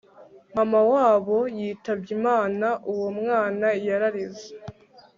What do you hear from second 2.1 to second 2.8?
imana